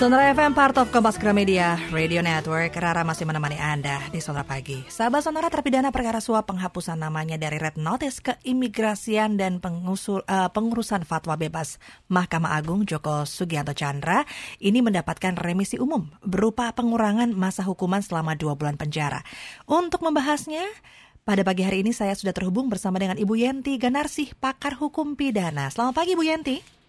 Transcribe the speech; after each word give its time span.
Sonora 0.00 0.32
FM 0.32 0.56
part 0.56 0.80
of 0.80 0.88
Kompas 0.88 1.20
Gramedia 1.20 1.76
Radio 1.92 2.24
Network 2.24 2.72
Rara 2.72 3.04
masih 3.04 3.28
menemani 3.28 3.60
Anda 3.60 4.00
di 4.08 4.16
Sonora 4.24 4.48
Pagi 4.48 4.80
Sahabat 4.88 5.28
Sonora 5.28 5.52
terpidana 5.52 5.92
perkara 5.92 6.24
suap 6.24 6.48
penghapusan 6.48 7.04
namanya 7.04 7.36
dari 7.36 7.60
Red 7.60 7.76
Notice 7.76 8.24
Keimigrasian 8.24 9.36
dan 9.36 9.60
pengusul, 9.60 10.24
uh, 10.24 10.48
pengurusan 10.56 11.04
fatwa 11.04 11.36
bebas 11.36 11.76
Mahkamah 12.08 12.56
Agung 12.56 12.88
Joko 12.88 13.28
Sugianto 13.28 13.76
Chandra 13.76 14.24
Ini 14.56 14.80
mendapatkan 14.80 15.36
remisi 15.36 15.76
umum 15.76 16.08
berupa 16.24 16.72
pengurangan 16.72 17.36
masa 17.36 17.60
hukuman 17.68 18.00
selama 18.00 18.40
dua 18.40 18.56
bulan 18.56 18.80
penjara 18.80 19.20
Untuk 19.68 20.00
membahasnya 20.00 20.64
pada 21.28 21.44
pagi 21.44 21.60
hari 21.60 21.84
ini 21.84 21.92
saya 21.92 22.16
sudah 22.16 22.32
terhubung 22.32 22.72
bersama 22.72 22.96
dengan 22.96 23.20
Ibu 23.20 23.36
Yenti 23.36 23.76
Ganarsih, 23.76 24.32
pakar 24.40 24.80
hukum 24.80 25.12
pidana. 25.12 25.68
Selamat 25.68 25.92
pagi 25.92 26.16
Bu 26.16 26.24
Yenti. 26.24 26.79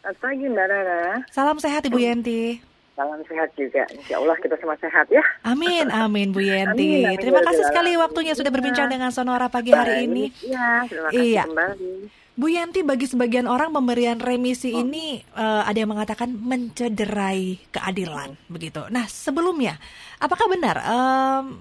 Selamat 0.00 0.16
pagi 0.24 0.44
Mbak 0.48 0.66
Rara. 0.72 1.04
Salam 1.28 1.58
sehat 1.60 1.84
Ibu 1.84 2.00
Yenti. 2.00 2.56
Salam 2.96 3.20
sehat 3.28 3.52
juga. 3.52 3.84
Insya 3.92 4.16
Allah 4.16 4.32
kita 4.40 4.56
semua 4.56 4.72
sehat 4.80 5.12
ya. 5.12 5.20
Amin, 5.44 5.92
amin 5.92 6.32
Bu 6.32 6.40
Yenti. 6.40 7.04
Amin, 7.04 7.12
amin, 7.12 7.20
terima 7.20 7.44
kasih 7.44 7.68
sekali 7.68 8.00
waktunya 8.00 8.32
sudah 8.32 8.48
berbincang 8.48 8.88
ya. 8.88 8.96
dengan 8.96 9.12
Sonora 9.12 9.52
pagi 9.52 9.76
hari 9.76 10.08
ini. 10.08 10.32
Iya, 10.40 10.88
terima 10.88 11.08
kasih 11.12 11.20
iya. 11.20 11.44
kembali. 11.44 11.92
Bu 12.32 12.48
Yanti, 12.48 12.80
bagi 12.80 13.04
sebagian 13.04 13.44
orang 13.44 13.76
pemberian 13.76 14.16
remisi 14.16 14.72
oh. 14.72 14.80
ini 14.80 15.20
uh, 15.36 15.68
ada 15.68 15.76
yang 15.76 15.92
mengatakan 15.92 16.32
mencederai 16.32 17.60
keadilan, 17.68 18.40
begitu. 18.48 18.88
Nah, 18.88 19.04
sebelumnya, 19.04 19.76
apakah 20.16 20.48
benar 20.48 20.80
um, 20.80 21.60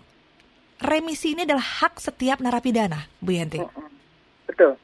remisi 0.79 1.35
ini 1.35 1.43
adalah 1.43 1.83
hak 1.83 1.99
setiap 1.99 2.39
narapidana, 2.39 3.03
Bu 3.19 3.35
Yanti? 3.35 3.59
Betul. 4.47 4.79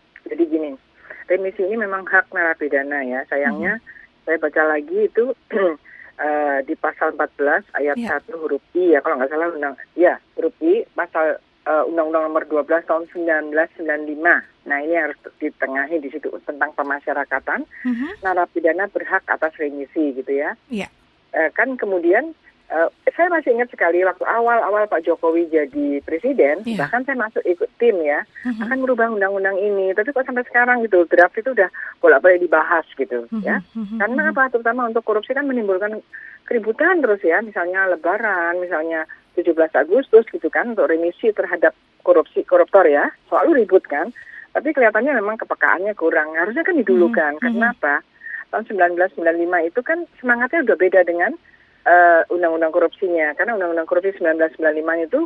Remisi 1.25 1.65
ini 1.65 1.77
memang 1.81 2.05
hak 2.05 2.29
narapidana 2.31 3.01
ya. 3.01 3.25
Sayangnya 3.29 3.81
hmm. 3.81 3.85
saya 4.25 4.37
baca 4.37 4.61
lagi 4.65 5.09
itu 5.09 5.33
uh, 5.33 6.57
di 6.67 6.73
pasal 6.77 7.17
14 7.17 7.75
ayat 7.81 7.97
yeah. 7.97 8.21
1 8.21 8.29
huruf 8.37 8.61
I 8.77 8.97
ya 8.97 8.99
kalau 9.01 9.17
nggak 9.17 9.31
salah 9.33 9.49
undang 9.49 9.75
ya 9.97 10.21
huruf 10.37 10.55
I 10.61 10.85
pasal 10.93 11.41
uh, 11.65 11.83
Undang-Undang 11.89 12.23
Nomor 12.29 12.43
12 12.47 12.89
tahun 12.89 13.03
1995. 13.11 14.69
Nah 14.69 14.77
ini 14.81 14.95
harus 14.97 15.17
ditengahi 15.41 15.97
di 16.01 16.09
situ 16.13 16.29
tentang 16.45 16.73
pemasyarakatan. 16.73 17.65
Mm-hmm. 17.85 18.11
Narapidana 18.21 18.85
berhak 18.89 19.25
atas 19.29 19.53
remisi 19.57 20.13
gitu 20.17 20.31
ya. 20.31 20.53
Yeah. 20.69 20.89
Uh, 21.35 21.51
kan 21.51 21.75
kemudian 21.75 22.37
Uh, 22.65 22.89
saya 23.13 23.29
masih 23.29 23.53
ingat 23.53 23.69
sekali 23.69 24.01
waktu 24.01 24.25
awal-awal 24.25 24.89
Pak 24.89 25.05
Jokowi 25.05 25.45
jadi 25.53 26.01
presiden, 26.01 26.65
yeah. 26.65 26.81
bahkan 26.81 27.05
saya 27.05 27.13
masuk 27.13 27.45
ikut 27.45 27.69
tim 27.77 27.93
ya, 28.01 28.25
uh-huh. 28.25 28.65
akan 28.65 28.81
merubah 28.81 29.13
undang-undang 29.13 29.55
ini. 29.61 29.93
Tapi 29.93 30.09
kok 30.09 30.25
sampai 30.25 30.41
sekarang 30.49 30.81
gitu, 30.81 31.05
draft 31.05 31.37
itu 31.37 31.53
udah 31.53 31.69
bolak-balik 32.01 32.41
dibahas 32.41 32.83
gitu 32.97 33.29
uh-huh. 33.29 33.45
ya. 33.45 33.61
Uh-huh. 33.77 34.01
Karena 34.01 34.33
apa? 34.33 34.49
Terutama 34.49 34.89
untuk 34.89 35.05
korupsi 35.05 35.37
kan 35.37 35.45
menimbulkan 35.45 36.01
keributan 36.49 37.05
terus 37.05 37.21
ya, 37.21 37.37
misalnya 37.45 37.85
Lebaran, 37.85 38.57
misalnya 38.57 39.05
17 39.37 39.53
Agustus 39.55 40.25
gitu 40.33 40.49
kan, 40.49 40.73
untuk 40.73 40.89
remisi 40.89 41.29
terhadap 41.29 41.77
korupsi 42.01 42.41
koruptor 42.49 42.89
ya, 42.89 43.13
selalu 43.29 43.61
ribut 43.61 43.85
kan. 43.85 44.09
Tapi 44.57 44.73
kelihatannya 44.73 45.13
memang 45.21 45.37
kepekaannya 45.37 45.93
kurang. 45.93 46.33
Harusnya 46.33 46.65
kan 46.65 46.81
didulukan. 46.81 47.37
Uh-huh. 47.37 47.45
Karena 47.45 47.77
apa? 47.77 48.01
Tahun 48.49 48.65
1995 48.73 49.69
itu 49.69 49.79
kan 49.85 50.09
semangatnya 50.17 50.65
udah 50.65 50.77
beda 50.81 51.01
dengan 51.05 51.37
uh, 51.85 52.21
undang-undang 52.33 52.73
korupsinya 52.73 53.33
karena 53.37 53.55
undang-undang 53.55 53.87
korupsi 53.87 54.13
1995 54.17 55.07
itu 55.07 55.21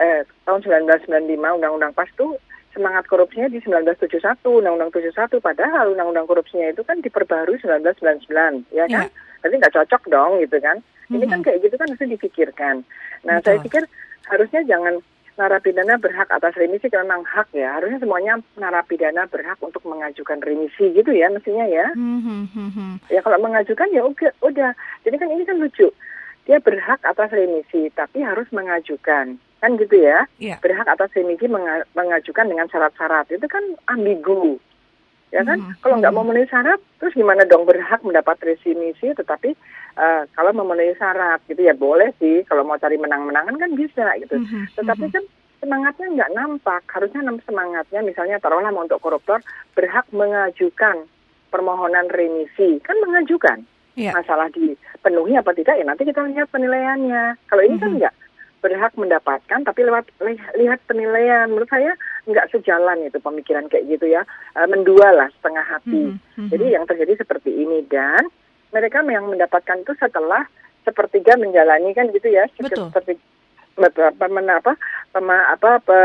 eh, 0.00 0.22
tahun 0.48 0.60
1995 0.64 1.56
undang-undang 1.60 1.92
pas 1.92 2.08
itu 2.08 2.36
semangat 2.70 3.04
korupsinya 3.10 3.50
di 3.50 3.58
1971 3.66 4.16
undang-undang 4.46 4.94
71 4.94 5.42
padahal 5.42 5.92
undang-undang 5.92 6.26
korupsinya 6.30 6.70
itu 6.70 6.86
kan 6.86 7.02
diperbarui 7.02 7.58
1999 7.58 8.70
ya 8.70 8.86
kan 8.86 9.10
yeah. 9.10 9.38
berarti 9.42 9.56
nggak 9.58 9.74
cocok 9.74 10.02
dong 10.06 10.32
gitu 10.38 10.56
kan 10.62 10.76
mm-hmm. 10.78 11.16
ini 11.18 11.24
kan 11.26 11.40
kayak 11.42 11.58
gitu 11.66 11.74
kan 11.74 11.88
harus 11.90 12.06
dipikirkan 12.06 12.76
nah 13.26 13.42
Betul. 13.42 13.46
saya 13.46 13.58
pikir 13.66 13.82
harusnya 14.30 14.60
jangan 14.64 14.94
narapidana 15.40 15.96
berhak 15.96 16.28
atas 16.28 16.52
remisi 16.60 16.92
karena 16.92 17.08
memang 17.08 17.24
hak 17.24 17.48
ya. 17.56 17.80
Harusnya 17.80 18.04
semuanya 18.04 18.36
narapidana 18.60 19.24
berhak 19.24 19.56
untuk 19.64 19.80
mengajukan 19.88 20.44
remisi 20.44 20.92
gitu 20.92 21.08
ya 21.16 21.32
mestinya 21.32 21.64
ya. 21.64 21.88
Mm-hmm. 21.96 23.08
ya 23.08 23.24
kalau 23.24 23.40
mengajukan 23.40 23.88
ya 23.88 24.04
udah 24.04 24.32
udah. 24.44 24.70
Jadi 25.08 25.16
kan 25.16 25.28
ini 25.32 25.48
kan 25.48 25.56
lucu. 25.56 25.88
Dia 26.44 26.60
berhak 26.60 27.00
atas 27.00 27.32
remisi 27.32 27.88
tapi 27.96 28.20
harus 28.20 28.44
mengajukan. 28.52 29.40
Kan 29.60 29.76
gitu 29.76 29.96
ya? 29.96 30.28
Yeah. 30.36 30.60
berhak 30.60 30.88
atas 30.88 31.12
remisi 31.16 31.48
mengajukan 31.96 32.46
dengan 32.48 32.68
syarat-syarat. 32.68 33.32
Itu 33.32 33.48
kan 33.48 33.64
ambigu 33.88 34.60
ya 35.30 35.46
kan 35.46 35.58
mm-hmm. 35.62 35.78
kalau 35.82 35.96
nggak 36.02 36.14
memenuhi 36.14 36.46
syarat 36.50 36.80
terus 36.98 37.14
gimana 37.14 37.46
dong 37.46 37.62
berhak 37.62 38.02
mendapat 38.02 38.36
remisi 38.42 39.14
tetapi 39.14 39.54
uh, 39.94 40.26
kalau 40.34 40.50
memenuhi 40.50 40.94
syarat 40.98 41.38
gitu 41.46 41.62
ya 41.62 41.74
boleh 41.74 42.10
sih 42.18 42.42
kalau 42.50 42.66
mau 42.66 42.78
cari 42.78 42.98
menang-menangan 42.98 43.54
kan 43.54 43.70
bisa 43.78 44.06
gitu 44.18 44.42
mm-hmm. 44.42 44.74
tetapi 44.74 45.06
kan 45.14 45.24
semangatnya 45.62 46.06
nggak 46.10 46.32
nampak 46.34 46.82
harusnya 46.90 47.22
semangatnya 47.46 48.00
misalnya 48.02 48.36
taruhlah 48.42 48.74
untuk 48.74 48.98
koruptor 48.98 49.38
berhak 49.78 50.08
mengajukan 50.10 51.06
permohonan 51.54 52.10
remisi 52.10 52.82
kan 52.82 52.98
mengajukan 52.98 53.62
yeah. 53.94 54.10
masalah 54.10 54.50
dipenuhi 54.50 55.38
apa 55.38 55.54
tidak 55.54 55.78
ya 55.78 55.84
nanti 55.86 56.02
kita 56.02 56.26
lihat 56.26 56.50
penilaiannya 56.50 57.38
kalau 57.46 57.62
ini 57.62 57.78
mm-hmm. 57.78 57.86
kan 57.86 58.00
nggak 58.02 58.14
berhak 58.60 58.92
mendapatkan 58.98 59.60
tapi 59.64 59.80
lewat 59.88 60.04
lihat 60.58 60.80
penilaian 60.84 61.48
menurut 61.48 61.70
saya 61.70 61.96
nggak 62.28 62.48
sejalan 62.52 63.08
itu 63.08 63.18
pemikiran 63.20 63.66
kayak 63.72 63.86
gitu 63.88 64.10
ya 64.10 64.22
uh, 64.56 64.66
mendua 64.68 65.12
lah 65.14 65.28
setengah 65.40 65.64
hati 65.64 66.12
mm 66.12 66.16
-hmm. 66.16 66.48
jadi 66.52 66.66
yang 66.80 66.84
terjadi 66.84 67.20
seperti 67.20 67.50
ini 67.52 67.84
dan 67.88 68.28
mereka 68.70 69.02
yang 69.06 69.26
mendapatkan 69.26 69.80
itu 69.82 69.92
setelah 69.96 70.44
sepertiga 70.84 71.36
menjalani 71.36 71.92
kan 71.92 72.08
gitu 72.12 72.28
ya 72.28 72.48
Betul. 72.56 72.88
seperti 72.90 73.16
apa 73.80 74.12
apa 74.28 74.72
pema, 75.14 75.38
apa 75.48 75.80
pe, 75.80 75.98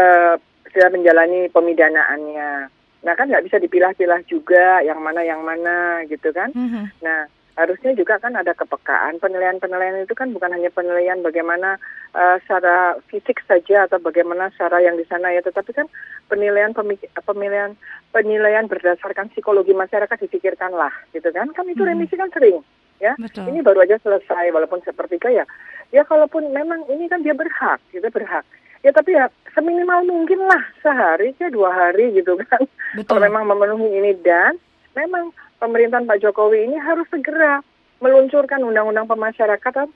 sudah 0.71 0.89
menjalani 0.91 1.51
pemidanaannya 1.51 2.71
nah 3.05 3.13
kan 3.13 3.29
nggak 3.29 3.45
bisa 3.45 3.61
dipilah-pilah 3.61 4.25
juga 4.25 4.81
yang 4.81 4.97
mana 4.97 5.21
yang 5.21 5.43
mana 5.45 6.01
gitu 6.09 6.33
kan 6.33 6.49
mm 6.55 6.67
-hmm. 6.67 6.85
nah 7.05 7.29
harusnya 7.55 7.95
juga 7.95 8.19
kan 8.19 8.35
ada 8.35 8.51
kepekaan. 8.51 9.19
Penilaian-penilaian 9.23 10.03
itu 10.03 10.11
kan 10.11 10.35
bukan 10.35 10.51
hanya 10.51 10.67
penilaian 10.71 11.23
bagaimana 11.23 11.79
uh, 12.11 12.37
secara 12.43 12.99
fisik 13.07 13.39
saja 13.47 13.87
atau 13.87 13.99
bagaimana 13.99 14.51
secara 14.55 14.83
yang 14.83 14.99
di 14.99 15.07
sana 15.07 15.31
ya, 15.31 15.39
tetapi 15.39 15.71
kan 15.71 15.87
penilaian 16.27 16.75
pemilihan 17.23 17.79
penilaian 18.11 18.67
berdasarkan 18.67 19.31
psikologi 19.31 19.71
masyarakat 19.71 20.19
dipikirkan 20.27 20.75
lah, 20.75 20.91
gitu 21.15 21.31
kan? 21.31 21.47
Kan 21.55 21.65
itu 21.71 21.83
hmm. 21.83 21.91
remisi 21.95 22.15
kan 22.19 22.27
sering, 22.35 22.59
ya. 22.99 23.15
Betul. 23.15 23.47
Ini 23.47 23.63
baru 23.63 23.87
aja 23.87 23.99
selesai, 24.03 24.51
walaupun 24.51 24.83
sepertiga 24.83 25.31
ya. 25.31 25.47
Ya 25.95 26.03
kalaupun 26.03 26.51
memang 26.51 26.83
ini 26.91 27.07
kan 27.07 27.23
dia 27.23 27.31
berhak, 27.31 27.79
gitu 27.95 28.05
berhak. 28.11 28.43
Ya 28.83 28.93
tapi 28.93 29.17
ya 29.17 29.31
seminimal 29.57 30.05
mungkin 30.05 30.45
lah 30.45 30.61
sehari 30.83 31.33
ya 31.41 31.49
dua 31.49 31.73
hari 31.73 32.13
gitu 32.13 32.37
kan. 32.45 32.61
Betul. 32.93 33.17
Kalau 33.17 33.21
memang 33.25 33.49
memenuhi 33.49 33.97
ini 33.97 34.11
dan 34.21 34.61
memang 34.93 35.33
pemerintahan 35.59 36.07
Pak 36.07 36.21
Jokowi 36.21 36.67
ini 36.67 36.77
harus 36.79 37.07
segera 37.11 37.61
meluncurkan 38.03 38.61
undang-undang 38.61 39.07
pemasyarakatan. 39.07 39.89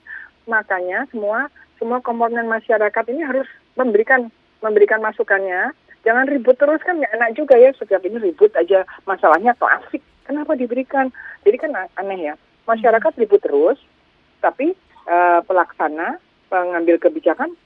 Makanya 0.50 1.06
semua 1.14 1.52
semua 1.78 2.03
komponen 2.03 2.47
masyarakat 2.50 3.06
ini 3.12 3.22
harus 3.24 3.47
memberikan 3.75 4.28
memberikan 4.59 5.00
masukannya. 5.00 5.72
Jangan 6.08 6.31
ribut 6.31 6.56
terus 6.56 6.80
kan 6.84 6.96
nggak 6.96 7.16
enak 7.16 7.31
juga 7.36 7.59
ya 7.59 7.75
setiap 7.75 8.00
ini 8.08 8.20
ribut 8.20 8.52
aja 8.56 8.88
masalahnya 9.03 9.56
klasik. 9.59 10.03
Kenapa 10.24 10.56
diberikan? 10.56 11.12
Jadi 11.44 11.58
kan 11.59 11.72
aneh 11.76 12.20
ya. 12.31 12.34
Masyarakat 12.70 13.18
ribut 13.18 13.41
terus, 13.41 13.81
tapi 14.46 14.78
uh, 15.09 15.41
pelaksana, 15.41 16.22
pengambil 16.53 17.02
kebijakan, 17.02 17.58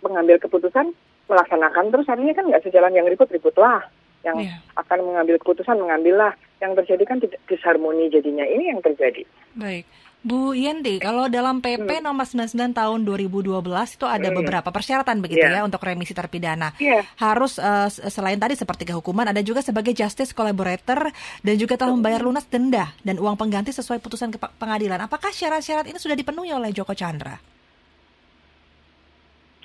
pengambil 0.00 0.40
keputusan 0.40 0.96
melaksanakan 1.26 1.90
terus 1.90 2.06
artinya 2.06 2.34
kan 2.34 2.46
nggak 2.50 2.64
sejalan 2.66 2.94
yang 2.94 3.06
ribut-ribut 3.06 3.54
lah 3.58 3.82
yang 4.24 4.36
yeah. 4.40 4.58
akan 4.78 5.04
mengambil 5.04 5.36
keputusan 5.42 5.76
mengambillah 5.76 6.32
yang 6.62 6.72
terjadi 6.72 7.04
kan 7.04 7.18
tidak 7.20 7.40
disharmoni 7.46 8.08
jadinya 8.08 8.46
ini 8.48 8.72
yang 8.72 8.80
terjadi. 8.80 9.22
Baik. 9.52 9.84
Bu 10.26 10.58
Yendi, 10.58 10.98
kalau 10.98 11.30
dalam 11.30 11.62
PP 11.62 12.02
hmm. 12.02 12.10
nomor 12.10 12.26
99 12.26 12.74
tahun 12.74 13.06
2012 13.06 13.62
itu 13.62 14.06
ada 14.10 14.26
hmm. 14.26 14.36
beberapa 14.42 14.74
persyaratan 14.74 15.22
begitu 15.22 15.46
yeah. 15.46 15.62
ya 15.62 15.68
untuk 15.68 15.78
remisi 15.86 16.18
terpidana. 16.18 16.74
Yeah. 16.82 17.06
Harus 17.14 17.62
uh, 17.62 17.86
selain 17.86 18.34
tadi 18.34 18.58
seperti 18.58 18.90
kehukuman 18.90 19.30
ada 19.30 19.38
juga 19.46 19.62
sebagai 19.62 19.94
justice 19.94 20.34
collaborator 20.34 21.14
dan 21.46 21.54
juga 21.54 21.78
telah 21.78 21.94
membayar 21.94 22.26
lunas 22.26 22.42
denda 22.50 22.90
dan 23.06 23.22
uang 23.22 23.38
pengganti 23.38 23.70
sesuai 23.70 24.02
putusan 24.02 24.34
pengadilan. 24.34 24.98
Apakah 24.98 25.30
syarat-syarat 25.30 25.86
ini 25.86 25.98
sudah 26.02 26.18
dipenuhi 26.18 26.50
oleh 26.50 26.74
Joko 26.74 26.90
Chandra? 26.90 27.38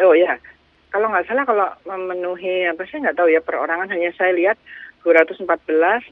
Oh 0.01 0.13
ya, 0.13 0.37
kalau 0.91 1.07
nggak 1.07 1.25
salah 1.25 1.43
kalau 1.47 1.67
memenuhi 1.87 2.67
apa 2.67 2.83
sih 2.85 2.99
nggak 2.99 3.15
tahu 3.15 3.31
ya 3.31 3.39
perorangan 3.39 3.89
hanya 3.89 4.11
saya 4.19 4.35
lihat 4.35 4.59
214 5.01 5.47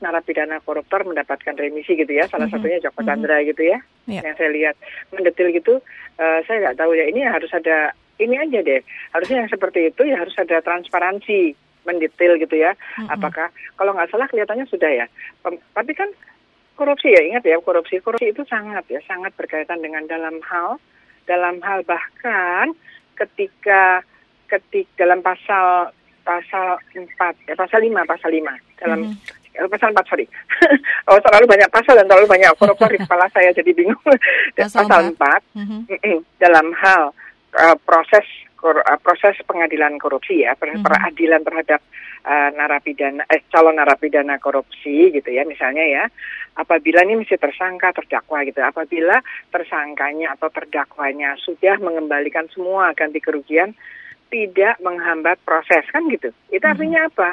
narapidana 0.01 0.57
koruptor 0.65 1.05
mendapatkan 1.05 1.53
remisi 1.53 1.93
gitu 1.93 2.09
ya 2.09 2.25
salah 2.25 2.49
mm 2.49 2.57
-hmm. 2.57 2.63
satunya 2.63 2.79
Joko 2.81 2.99
mhm. 3.03 3.07
Chandra 3.07 3.35
mm 3.37 3.41
-hmm. 3.43 3.49
gitu 3.53 3.63
ya 3.67 3.77
yeah. 4.09 4.23
yang 4.25 4.35
saya 4.39 4.49
lihat 4.49 4.75
mendetil 5.13 5.47
gitu 5.53 5.73
uh, 6.17 6.39
saya 6.49 6.57
nggak 6.65 6.77
tahu 6.79 6.91
ya 6.97 7.05
ini 7.05 7.21
harus 7.21 7.51
ada 7.53 7.93
ini 8.17 8.35
aja 8.35 8.59
deh 8.65 8.81
harusnya 9.13 9.45
yang 9.45 9.51
seperti 9.51 9.79
itu 9.93 10.01
ya 10.09 10.17
harus 10.17 10.33
ada 10.39 10.57
transparansi 10.65 11.53
mendetail 11.85 12.33
gitu 12.41 12.55
ya 12.57 12.73
mm 12.73 13.05
-hmm. 13.05 13.13
apakah 13.13 13.53
kalau 13.77 13.93
nggak 13.93 14.09
salah 14.09 14.25
kelihatannya 14.31 14.65
sudah 14.65 14.89
ya 14.89 15.05
Pem 15.45 15.61
tapi 15.75 15.93
kan 15.93 16.09
korupsi 16.79 17.11
ya 17.11 17.21
ingat 17.27 17.43
ya 17.45 17.59
korupsi 17.59 17.99
korupsi 17.99 18.31
itu 18.31 18.41
sangat 18.47 18.87
ya 18.87 19.03
sangat 19.05 19.35
berkaitan 19.35 19.83
dengan 19.83 20.07
dalam 20.07 20.39
hal 20.47 20.79
dalam 21.27 21.61
hal 21.61 21.85
bahkan 21.85 22.73
ketika 23.13 24.01
ketik 24.49 24.89
dalam 24.97 25.21
pasal 25.21 25.93
pasal 26.25 26.77
4 26.93 27.49
ya 27.49 27.55
pasal 27.57 27.79
5 27.81 27.89
pasal 28.05 28.29
5 28.29 28.81
dalam 28.81 28.99
mm 29.01 29.13
-hmm. 29.17 29.69
pasal 29.69 29.89
4 29.93 30.09
sorry 30.09 30.25
oh 31.09 31.19
terlalu 31.25 31.45
banyak 31.49 31.69
pasal 31.73 31.97
dan 31.97 32.05
terlalu 32.05 32.27
banyak 32.29 32.53
koruptor 32.57 32.89
di 32.93 33.01
kepala 33.01 33.25
saya 33.33 33.49
jadi 33.53 33.71
bingung 33.73 33.97
pasal, 34.57 34.85
pasal 34.85 35.01
4, 35.13 35.17
4 35.17 35.57
mm 35.57 35.65
-hmm. 35.65 36.19
dalam 36.37 36.67
hal 36.77 37.13
uh, 37.57 37.75
proses 37.81 38.25
uh, 38.61 38.99
proses 39.01 39.41
pengadilan 39.49 39.97
korupsi 39.97 40.45
ya 40.45 40.53
per, 40.53 40.69
mm 40.69 40.81
-hmm. 40.81 40.85
peradilan 40.85 41.41
terhadap 41.41 41.81
uh, 42.29 42.49
narapidana 42.53 43.25
eh 43.25 43.41
calon 43.49 43.81
narapidana 43.81 44.37
korupsi 44.37 45.09
gitu 45.09 45.29
ya 45.33 45.41
misalnya 45.49 45.85
ya 45.85 46.03
apabila 46.59 47.01
ini 47.07 47.23
mesti 47.23 47.39
tersangka 47.39 47.95
terdakwa 47.95 48.43
gitu 48.43 48.59
apabila 48.59 49.17
tersangkanya 49.49 50.35
atau 50.35 50.51
terdakwanya 50.51 51.39
sudah 51.39 51.79
mengembalikan 51.79 52.45
semua 52.51 52.91
ganti 52.93 53.17
kerugian 53.23 53.73
tidak 54.29 54.77
menghambat 54.81 55.37
proses 55.43 55.83
kan 55.89 56.05
gitu 56.09 56.29
itu 56.53 56.63
mhm. 56.63 56.71
artinya 56.73 57.01
apa 57.09 57.29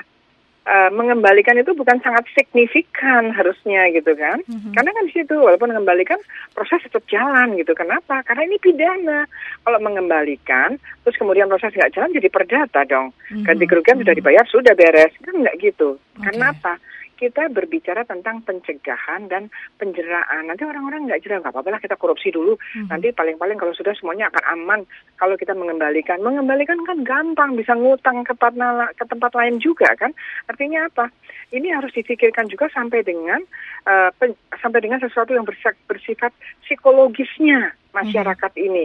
uh, 0.66 0.90
mengembalikan 0.93 1.56
itu 1.56 1.72
bukan 1.72 2.02
sangat 2.02 2.26
signifikan 2.34 3.31
harusnya 3.32 3.88
gitu 3.94 4.12
kan. 4.19 4.43
Mm-hmm. 4.44 4.75
Karena 4.75 4.90
kan 4.93 5.04
di 5.06 5.12
situ 5.14 5.34
walaupun 5.38 5.70
mengembalikan 5.70 6.19
proses 6.52 6.82
tetap 6.82 7.06
jalan 7.06 7.54
gitu. 7.56 7.72
Kenapa? 7.72 8.20
Karena 8.26 8.43
ini 8.50 8.58
pidana. 8.58 9.25
Kalau 9.62 9.78
mengembalikan 9.81 10.76
terus 11.06 11.16
kemudian 11.16 11.46
proses 11.46 11.72
nggak 11.72 11.94
jalan 11.94 12.12
jadi 12.12 12.28
perdata 12.28 12.82
dong. 12.84 13.14
Mm-hmm. 13.31 13.46
Ganti 13.46 13.64
kerugian 13.64 13.96
mm-hmm. 13.96 14.02
sudah 14.04 14.14
mhm. 14.14 14.20
dibayar 14.20 14.44
sudah 14.50 14.75
beres. 14.75 15.12
Kan 15.22 15.34
nggak 15.40 15.56
gitu. 15.62 15.88
Okay. 16.19 16.34
Kenapa? 16.34 16.76
Kita 17.16 17.48
berbicara 17.48 18.04
tentang 18.04 18.44
pencegahan 18.44 19.26
dan 19.32 19.48
penjeraan. 19.80 20.52
Nanti 20.52 20.62
orang-orang 20.68 21.08
nggak 21.08 21.24
jerah, 21.24 21.40
nggak 21.40 21.52
apa-apa 21.56 21.76
lah 21.76 21.80
kita 21.80 21.96
korupsi 21.96 22.28
dulu. 22.28 22.60
Hmm. 22.76 22.92
Nanti 22.92 23.10
paling-paling 23.16 23.56
kalau 23.56 23.72
sudah 23.72 23.96
semuanya 23.96 24.28
akan 24.28 24.44
aman 24.52 24.80
kalau 25.16 25.34
kita 25.40 25.56
mengembalikan. 25.56 26.20
Mengembalikan 26.20 26.76
kan 26.84 27.00
gampang, 27.02 27.56
bisa 27.56 27.72
ngutang 27.72 28.22
ke 28.22 28.36
tempat, 28.36 28.54
ke 29.00 29.04
tempat 29.08 29.32
lain 29.32 29.56
juga 29.58 29.88
kan. 29.96 30.12
Artinya 30.46 30.92
apa? 30.92 31.08
Ini 31.50 31.72
harus 31.72 31.90
difikirkan 31.96 32.52
juga 32.52 32.68
sampai 32.68 33.00
dengan 33.00 33.40
uh, 33.88 34.12
pen, 34.20 34.36
sampai 34.60 34.84
dengan 34.84 35.00
sesuatu 35.00 35.32
yang 35.32 35.48
bersifat 35.88 36.32
psikologisnya 36.68 37.72
masyarakat 37.96 38.52
hmm. 38.52 38.66
ini. 38.68 38.84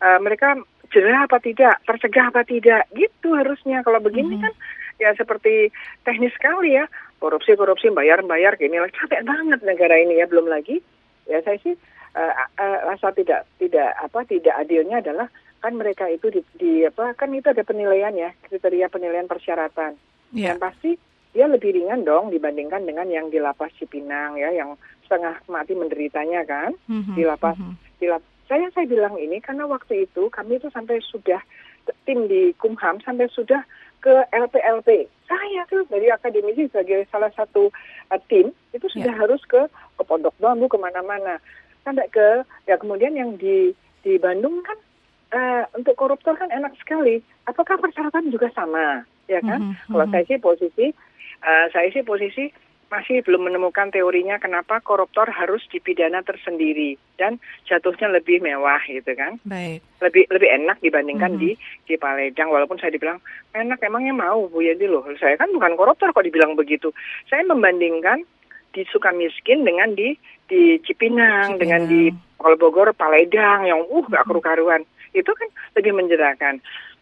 Uh, 0.00 0.20
mereka 0.20 0.60
jerah 0.90 1.24
apa 1.24 1.38
tidak, 1.38 1.78
tercegah 1.86 2.28
apa 2.28 2.42
tidak, 2.44 2.84
gitu 2.92 3.32
harusnya. 3.32 3.80
Kalau 3.86 4.02
begini 4.02 4.36
hmm. 4.36 4.44
kan 4.44 4.54
ya 5.00 5.16
seperti 5.16 5.72
teknis 6.04 6.36
sekali 6.36 6.76
ya 6.76 6.84
korupsi 7.18 7.56
korupsi 7.56 7.88
bayar 7.90 8.20
bayar 8.22 8.60
gini 8.60 8.76
lah 8.76 8.92
capek 8.92 9.24
banget 9.24 9.60
negara 9.64 9.96
ini 9.96 10.20
ya 10.20 10.28
belum 10.28 10.46
lagi 10.46 10.84
ya 11.24 11.40
saya 11.40 11.56
sih 11.64 11.74
uh, 12.14 12.32
uh, 12.60 12.78
rasa 12.92 13.10
tidak 13.16 13.48
tidak 13.56 13.90
apa 13.96 14.22
tidak 14.28 14.54
adilnya 14.60 15.00
adalah 15.00 15.28
kan 15.60 15.76
mereka 15.76 16.08
itu 16.08 16.32
di, 16.32 16.40
di 16.56 16.72
apa 16.88 17.12
kan 17.16 17.32
itu 17.36 17.52
ada 17.52 17.64
penilaian 17.64 18.12
ya 18.16 18.32
kriteria 18.48 18.88
penilaian 18.88 19.28
persyaratan 19.28 19.96
yeah. 20.32 20.52
dan 20.52 20.56
pasti 20.60 20.96
dia 21.30 21.46
lebih 21.46 21.76
ringan 21.76 22.02
dong 22.02 22.32
dibandingkan 22.32 22.82
dengan 22.82 23.06
yang 23.06 23.30
di 23.30 23.38
lapas 23.38 23.70
Cipinang 23.78 24.34
ya 24.40 24.50
yang 24.50 24.74
setengah 25.06 25.38
mati 25.46 25.76
menderitanya 25.76 26.42
kan 26.48 26.74
mm-hmm. 26.88 27.14
di 27.14 27.22
lapas 27.22 27.54
mm-hmm. 27.54 27.76
di 28.02 28.06
lapas 28.08 28.28
saya 28.50 28.66
saya 28.74 28.86
bilang 28.90 29.14
ini 29.14 29.38
karena 29.38 29.62
waktu 29.68 30.10
itu 30.10 30.26
kami 30.32 30.58
itu 30.58 30.66
sampai 30.74 30.98
sudah 31.06 31.38
tim 32.02 32.26
di 32.26 32.50
Kumham 32.58 32.98
sampai 32.98 33.30
sudah 33.30 33.62
ke 34.00 34.14
LPLP. 34.32 35.06
Saya 35.28 35.62
tuh 35.70 35.86
dari 35.86 36.10
akademisi 36.10 36.66
sebagai 36.72 37.06
salah 37.12 37.30
satu 37.36 37.70
uh, 38.10 38.20
tim 38.26 38.50
itu 38.74 38.86
sudah 38.90 39.14
yeah. 39.14 39.20
harus 39.20 39.40
ke, 39.46 39.68
ke 39.70 40.02
Pondok 40.02 40.34
Bambu 40.42 40.66
ke 40.66 40.80
mana-mana 40.80 41.38
sampai 41.86 42.08
ke 42.12 42.44
ya 42.68 42.76
kemudian 42.76 43.16
yang 43.16 43.36
di 43.40 43.72
di 44.00 44.16
Bandung 44.16 44.60
kan 44.64 44.78
uh, 45.36 45.64
untuk 45.76 45.94
koruptor 45.94 46.34
kan 46.34 46.50
enak 46.50 46.74
sekali. 46.80 47.22
Apakah 47.46 47.78
persyaratan 47.78 48.32
juga 48.32 48.50
sama, 48.56 49.04
ya 49.30 49.40
kan? 49.44 49.60
Mm 49.60 49.72
-hmm. 49.76 49.90
Kalau 49.92 50.06
saya 50.10 50.24
sih 50.26 50.38
posisi 50.40 50.86
uh, 51.44 51.66
saya 51.72 51.88
sih 51.92 52.04
posisi 52.04 52.44
masih 52.90 53.22
belum 53.22 53.46
menemukan 53.46 53.94
teorinya 53.94 54.42
kenapa 54.42 54.82
koruptor 54.82 55.30
harus 55.30 55.62
dipidana 55.70 56.26
tersendiri 56.26 56.98
dan 57.14 57.38
jatuhnya 57.62 58.10
lebih 58.10 58.42
mewah 58.42 58.82
gitu 58.82 59.14
kan. 59.14 59.38
Baik. 59.46 59.78
Lebih 60.02 60.26
lebih 60.26 60.48
enak 60.50 60.82
dibandingkan 60.82 61.38
mm 61.38 61.38
-hmm. 61.38 61.54
di 61.54 61.86
di 61.86 61.94
Paledang 61.94 62.50
walaupun 62.50 62.82
saya 62.82 62.90
dibilang 62.90 63.22
enak 63.54 63.78
emangnya 63.80 64.14
mau 64.18 64.50
Bu 64.50 64.66
Yadi 64.66 64.90
loh. 64.90 65.06
Saya 65.22 65.38
kan 65.38 65.54
bukan 65.54 65.78
koruptor 65.78 66.10
kok 66.10 66.26
dibilang 66.26 66.58
begitu. 66.58 66.90
Saya 67.30 67.46
membandingkan 67.46 68.26
di 68.74 68.82
Sukamiskin 68.90 69.62
dengan 69.62 69.94
di 69.94 70.18
di 70.50 70.82
Cipinang, 70.82 71.54
Cipinang. 71.54 71.62
dengan 71.62 71.82
di 71.86 72.10
Pol 72.34 72.58
Bogor, 72.58 72.90
Paledang 72.90 73.70
yang 73.70 73.86
uh 73.86 74.04
gak 74.10 74.26
karu-karuan. 74.26 74.82
Itu 75.14 75.30
kan 75.30 75.46
lebih 75.78 75.94
menjerahkan. 75.94 76.58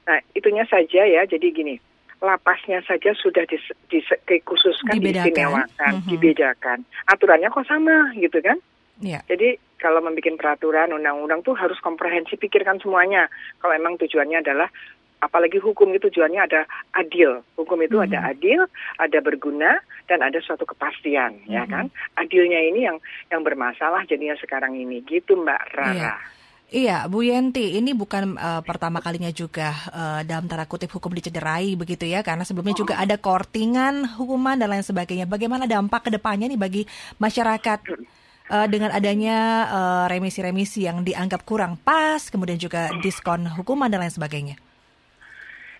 Nah, 0.09 0.19
itunya 0.33 0.65
saja 0.69 1.05
ya. 1.05 1.25
Jadi 1.29 1.53
gini, 1.53 1.77
lapasnya 2.19 2.83
saja 2.83 3.15
sudah 3.15 3.47
dis, 3.47 3.63
dis, 3.87 4.07
dikhususkan, 4.27 4.99
dibedakan. 4.99 5.31
diistimewakan, 5.31 5.93
mm 5.95 6.01
-hmm. 6.03 6.11
dibedakan. 6.11 6.79
Aturannya 7.07 7.49
kok 7.51 7.67
sama 7.67 8.11
gitu 8.19 8.39
kan? 8.43 8.59
Yeah. 8.99 9.23
Jadi 9.31 9.63
kalau 9.79 10.03
membuat 10.03 10.35
peraturan 10.35 10.91
undang-undang 10.91 11.47
tuh 11.47 11.55
harus 11.55 11.79
komprehensif 11.79 12.35
pikirkan 12.43 12.83
semuanya. 12.83 13.31
Kalau 13.63 13.71
emang 13.71 13.95
tujuannya 14.03 14.43
adalah 14.43 14.67
apalagi 15.23 15.63
hukum 15.63 15.95
itu 15.95 16.11
tujuannya 16.11 16.43
ada 16.43 16.67
adil. 16.99 17.47
Hukum 17.55 17.79
itu 17.87 17.95
mm 17.95 18.03
-hmm. 18.03 18.11
ada 18.11 18.19
adil, 18.35 18.61
ada 18.99 19.19
berguna 19.23 19.79
dan 20.11 20.19
ada 20.27 20.43
suatu 20.43 20.67
kepastian, 20.67 21.39
mm 21.39 21.43
-hmm. 21.47 21.55
ya 21.55 21.65
kan? 21.71 21.87
Adilnya 22.19 22.59
ini 22.59 22.91
yang 22.91 22.99
yang 23.31 23.47
bermasalah 23.47 24.03
jadinya 24.11 24.35
sekarang 24.43 24.75
ini. 24.75 25.07
Gitu 25.07 25.39
Mbak 25.39 25.63
Rara. 25.79 25.95
Yeah. 25.95 26.38
Iya, 26.69 27.09
Bu 27.09 27.25
Yenti, 27.25 27.81
ini 27.81 27.97
bukan 27.97 28.37
uh, 28.37 28.61
pertama 28.61 29.01
kalinya 29.01 29.33
juga 29.33 29.73
uh, 29.89 30.21
dalam 30.21 30.45
tanda 30.53 30.69
kutip 30.69 30.93
hukum 30.93 31.17
dicederai 31.17 31.73
begitu 31.81 32.05
ya, 32.05 32.21
karena 32.21 32.45
sebelumnya 32.45 32.77
juga 32.77 33.01
ada 33.01 33.17
kortingan 33.17 34.05
hukuman 34.21 34.53
dan 34.53 34.77
lain 34.77 34.85
sebagainya. 34.85 35.25
Bagaimana 35.25 35.65
dampak 35.65 36.05
ke 36.05 36.11
depannya 36.13 36.45
nih 36.45 36.61
bagi 36.61 36.83
masyarakat 37.17 37.89
uh, 38.53 38.69
dengan 38.69 38.93
adanya 38.93 39.65
remisi-remisi 40.13 40.85
uh, 40.85 40.93
yang 40.93 41.09
dianggap 41.09 41.49
kurang 41.49 41.81
pas, 41.81 42.29
kemudian 42.29 42.61
juga 42.61 42.93
diskon 43.01 43.49
hukuman 43.49 43.89
dan 43.89 44.05
lain 44.05 44.13
sebagainya? 44.13 44.61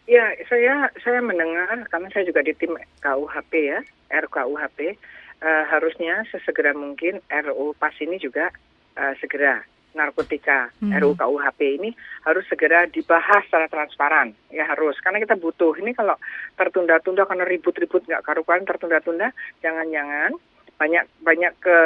Ya, 0.09 0.25
saya 0.49 0.89
saya 1.05 1.21
mendengar 1.21 1.85
karena 1.93 2.09
saya 2.17 2.25
juga 2.25 2.41
di 2.41 2.57
tim 2.57 2.73
KUHP 3.05 3.53
ya, 3.61 3.85
RKUHP, 4.09 4.97
uh, 5.45 5.65
harusnya 5.69 6.25
sesegera 6.33 6.73
mungkin 6.73 7.21
RUU 7.29 7.77
PAS 7.77 7.93
ini 8.01 8.17
juga 8.17 8.49
uh, 8.97 9.13
segera 9.21 9.69
narkotika 9.97 10.69
hmm. 10.81 10.93
RUU 11.01 11.17
KUHP 11.17 11.61
ini 11.81 11.91
harus 12.25 12.45
segera 12.51 12.85
dibahas 12.89 13.45
secara 13.49 13.71
transparan 13.71 14.37
ya 14.53 14.69
harus 14.69 14.99
karena 15.01 15.23
kita 15.23 15.39
butuh 15.41 15.73
ini 15.81 15.97
kalau 15.97 16.17
tertunda-tunda 16.59 17.25
karena 17.25 17.45
ribut-ribut 17.49 18.05
nggak 18.05 18.25
karuan 18.25 18.65
tertunda-tunda 18.69 19.33
jangan-jangan 19.65 20.37
banyak 20.79 21.05
banyak 21.25 21.53
ke 21.59 21.79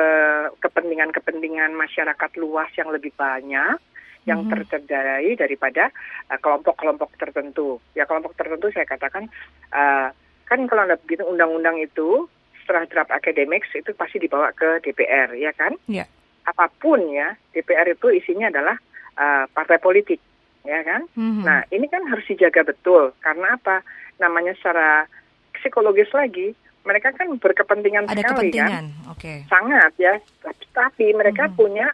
kepentingan-kepentingan 0.61 1.73
masyarakat 1.73 2.31
luas 2.37 2.69
yang 2.77 2.93
lebih 2.93 3.15
banyak 3.17 3.79
yang 4.23 4.47
hmm. 4.47 4.51
tercederai 4.55 5.35
daripada 5.35 5.91
uh, 6.31 6.39
kelompok-kelompok 6.39 7.17
tertentu 7.19 7.83
ya 7.97 8.07
kelompok 8.07 8.35
tertentu 8.39 8.71
saya 8.71 8.87
katakan 8.87 9.27
uh, 9.75 10.13
kan 10.47 10.61
kalau 10.69 10.85
ada 10.85 11.01
begitu 11.01 11.25
undang-undang 11.25 11.81
itu 11.81 12.29
setelah 12.63 12.87
draft 12.87 13.11
academics 13.11 13.73
itu 13.75 13.91
pasti 13.99 14.23
dibawa 14.23 14.55
ke 14.55 14.79
DPR 14.87 15.35
ya 15.35 15.51
kan 15.57 15.75
yeah 15.91 16.07
apa 16.43 16.67
pun 16.81 17.01
ya 17.11 17.35
DPR 17.55 17.95
itu 17.95 18.11
isinya 18.11 18.51
adalah 18.51 18.77
uh, 19.19 19.45
partai 19.51 19.79
politik 19.79 20.19
ya 20.63 20.83
kan. 20.83 21.07
Mm-hmm. 21.15 21.45
Nah 21.47 21.67
ini 21.71 21.87
kan 21.91 22.03
harus 22.07 22.27
dijaga 22.27 22.67
betul 22.67 23.15
karena 23.23 23.59
apa? 23.59 23.83
Namanya 24.19 24.55
secara 24.59 25.07
psikologis 25.55 26.11
lagi 26.15 26.55
mereka 26.83 27.15
kan 27.15 27.31
berkepentingan 27.39 28.11
Ada 28.11 28.27
sekali 28.27 28.51
kepentingan. 28.51 28.71
kan. 28.71 28.85
Okay. 29.15 29.39
Sangat 29.47 29.93
ya. 29.99 30.19
Tapi 30.75 31.15
mereka 31.15 31.51
mm-hmm. 31.51 31.59
punya 31.59 31.87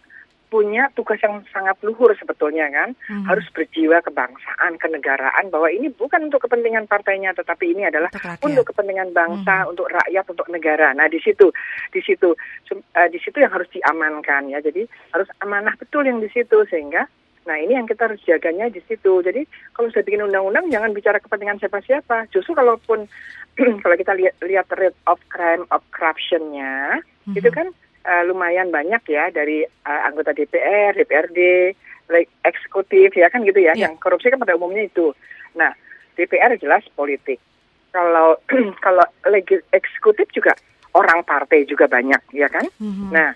punya 0.49 0.89
tugas 0.97 1.21
yang 1.21 1.45
sangat 1.53 1.77
luhur 1.85 2.13
sebetulnya 2.17 2.69
kan 2.73 2.97
hmm. 2.97 3.25
harus 3.29 3.45
berjiwa 3.53 4.01
kebangsaan 4.01 4.81
kenegaraan 4.81 5.47
bahwa 5.53 5.69
ini 5.69 5.93
bukan 5.93 6.29
untuk 6.29 6.49
kepentingan 6.49 6.89
partainya 6.89 7.37
tetapi 7.37 7.77
ini 7.77 7.89
adalah 7.89 8.09
untuk, 8.13 8.49
untuk 8.49 8.65
kepentingan 8.73 9.13
bangsa 9.13 9.65
hmm. 9.65 9.71
untuk 9.77 9.87
rakyat 9.93 10.25
untuk 10.25 10.49
negara 10.49 10.97
nah 10.97 11.07
di 11.07 11.21
situ 11.21 11.53
di 11.93 12.01
situ 12.01 12.33
uh, 12.73 13.09
di 13.13 13.19
situ 13.21 13.37
yang 13.41 13.53
harus 13.53 13.69
diamankan 13.71 14.49
ya 14.49 14.59
jadi 14.65 14.89
harus 15.13 15.29
amanah 15.45 15.77
betul 15.77 16.05
yang 16.09 16.19
di 16.19 16.29
situ 16.33 16.65
sehingga 16.69 17.07
Nah 17.49 17.57
ini 17.57 17.81
yang 17.81 17.89
kita 17.89 18.13
harus 18.13 18.21
jaganya 18.29 18.69
di 18.69 18.85
situ. 18.85 19.25
Jadi 19.25 19.49
kalau 19.73 19.89
sudah 19.89 20.05
bikin 20.05 20.21
undang-undang 20.21 20.69
jangan 20.69 20.93
bicara 20.93 21.17
kepentingan 21.17 21.57
siapa-siapa. 21.57 22.29
Justru 22.29 22.53
kalaupun 22.53 23.09
kalau 23.83 23.97
kita 23.97 24.13
lihat 24.13 24.37
lihat 24.45 24.69
rate 24.77 25.01
of 25.09 25.17
crime 25.33 25.65
of 25.73 25.81
corruptionnya 25.89 27.01
mm-hmm. 27.01 27.41
itu 27.41 27.49
kan 27.49 27.73
uh, 28.05 28.23
lumayan 28.29 28.71
banyak 28.71 29.03
ya 29.09 29.31
dari 29.33 29.65
uh, 29.65 30.01
anggota 30.07 30.37
DPR, 30.37 30.95
DPRD, 30.95 31.39
eksekutif 32.45 33.17
ya 33.17 33.33
kan 33.33 33.43
gitu 33.43 33.59
ya. 33.59 33.75
Yeah. 33.75 33.91
Yang 33.91 34.03
korupsi 34.03 34.31
kan 34.31 34.41
pada 34.43 34.55
umumnya 34.55 34.87
itu. 34.87 35.15
Nah, 35.57 35.73
DPR 36.15 36.55
jelas 36.61 36.85
politik. 36.95 37.41
Kalau 37.91 38.39
kalau 38.85 39.05
eksekutif 39.73 40.29
juga 40.31 40.53
orang 40.95 41.25
partai 41.25 41.65
juga 41.65 41.89
banyak 41.89 42.21
ya 42.35 42.49
kan. 42.51 42.67
Mm 42.81 42.93
-hmm. 42.93 43.09
Nah, 43.13 43.31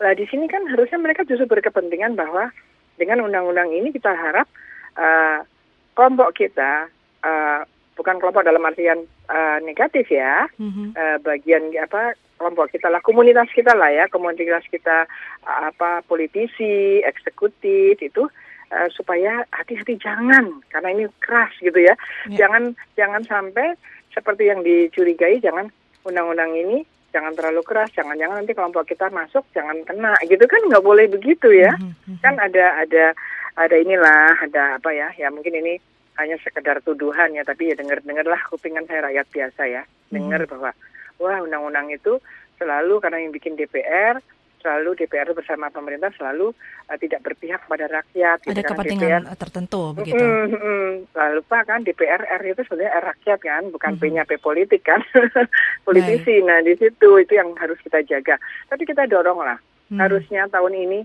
Nah 0.00 0.16
di 0.16 0.24
sini 0.26 0.48
kan 0.48 0.64
harusnya 0.64 0.96
mereka 0.96 1.28
justru 1.28 1.44
berkepentingan 1.44 2.16
bahwa 2.16 2.48
dengan 2.96 3.20
undang-undang 3.28 3.68
ini 3.68 3.92
kita 3.92 4.08
harap 4.08 4.48
uh, 4.96 5.44
kelompok 5.92 6.32
kita 6.32 6.88
uh, 7.20 7.60
bukan 8.00 8.16
kelompok 8.16 8.48
dalam 8.48 8.64
artian 8.64 9.04
uh, 9.28 9.60
negatif 9.60 10.08
ya, 10.08 10.48
mm-hmm. 10.56 10.96
uh, 10.96 11.16
bagian 11.20 11.68
apa 11.76 12.16
kelompok 12.40 12.72
kita 12.72 12.88
lah, 12.88 13.04
komunitas 13.04 13.52
kita 13.52 13.76
lah 13.76 13.92
ya, 13.92 14.08
komunitas 14.08 14.64
kita 14.72 15.04
apa 15.44 16.00
politisi, 16.08 17.04
eksekutif 17.04 18.00
itu 18.00 18.24
uh, 18.72 18.88
supaya 18.88 19.44
hati-hati 19.52 20.00
jangan 20.00 20.64
karena 20.72 20.88
ini 20.96 21.04
keras 21.20 21.52
gitu 21.60 21.76
ya, 21.76 21.92
yeah. 21.92 22.40
jangan 22.40 22.72
jangan 22.96 23.20
sampai 23.28 23.76
seperti 24.16 24.48
yang 24.48 24.64
dicurigai, 24.64 25.36
jangan 25.44 25.68
undang-undang 26.08 26.56
ini 26.56 26.88
jangan 27.12 27.36
terlalu 27.36 27.60
keras, 27.60 27.92
jangan-jangan 27.92 28.40
nanti 28.40 28.56
kelompok 28.56 28.88
kita 28.88 29.12
masuk 29.12 29.44
jangan 29.52 29.76
kena 29.84 30.16
gitu 30.24 30.48
kan 30.48 30.64
nggak 30.64 30.80
boleh 30.80 31.12
begitu 31.12 31.52
ya, 31.52 31.76
mm-hmm. 31.76 32.24
kan 32.24 32.40
ada 32.40 32.80
ada 32.80 33.12
ada 33.60 33.76
inilah 33.76 34.40
ada 34.48 34.80
apa 34.80 34.90
ya, 34.96 35.12
ya 35.20 35.28
mungkin 35.28 35.60
ini 35.60 35.76
hanya 36.16 36.40
sekedar 36.40 36.80
tuduhan 36.80 37.36
ya, 37.36 37.44
tapi 37.44 37.68
ya 37.68 37.74
dengar-dengarlah 37.76 38.40
kupingan 38.48 38.88
saya 38.88 39.12
rakyat 39.12 39.26
biasa 39.28 39.62
ya, 39.68 39.82
dengar 40.08 40.48
hmm. 40.48 40.72
Bahwa 41.20 41.36
wah 41.36 41.38
undang-undang 41.44 41.92
itu 41.92 42.16
selalu 42.56 42.96
karena 43.04 43.20
yang 43.20 43.32
bikin 43.36 43.60
DPR 43.60 44.16
selalu 44.60 44.92
DPR 44.92 45.32
bersama 45.32 45.72
pemerintah 45.72 46.12
selalu 46.20 46.52
uh, 46.88 46.98
tidak 47.00 47.24
berpihak 47.24 47.64
pada 47.64 47.88
rakyat. 47.88 48.44
Ada 48.44 48.60
gitu, 48.60 48.68
kepentingan 48.68 49.24
DPR, 49.24 49.40
tertentu 49.40 49.82
begitu. 49.96 50.20
Mm, 50.20 50.52
mm, 50.52 50.92
mm, 51.16 51.30
lupa 51.40 51.64
kan 51.64 51.80
DPR 51.80 52.20
R 52.28 52.42
itu 52.44 52.60
sebenarnya 52.68 52.92
R 53.00 53.04
rakyat 53.16 53.40
kan, 53.40 53.62
bukan 53.72 53.92
mm. 53.96 54.00
P-nya 54.04 54.22
P 54.28 54.36
politik 54.36 54.84
kan, 54.84 55.00
politisi. 55.88 56.44
Baik. 56.44 56.46
Nah 56.46 56.58
di 56.60 56.76
situ 56.76 57.08
itu 57.16 57.32
yang 57.32 57.56
harus 57.56 57.80
kita 57.80 58.04
jaga. 58.04 58.36
Tapi 58.68 58.84
kita 58.84 59.08
dorong 59.08 59.40
lah. 59.40 59.56
Mm. 59.88 59.98
Harusnya 59.98 60.44
tahun 60.52 60.76
ini 60.76 61.00